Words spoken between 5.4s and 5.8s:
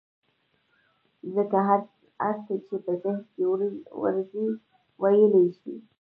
يې شي.